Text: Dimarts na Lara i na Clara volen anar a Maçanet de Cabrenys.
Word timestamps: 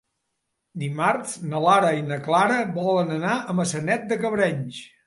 Dimarts 0.83 1.35
na 1.51 1.61
Lara 1.67 1.93
i 1.99 2.03
na 2.09 2.19
Clara 2.29 2.59
volen 2.81 3.17
anar 3.21 3.39
a 3.55 3.61
Maçanet 3.61 4.15
de 4.15 4.21
Cabrenys. 4.27 4.87